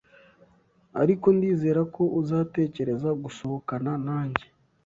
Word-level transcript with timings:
Ariko 1.01 1.27
ndizera 1.35 1.81
ko 1.95 2.03
uzatekereza 2.21 3.09
gusohokana 3.23 3.91
nanjye. 4.05 4.45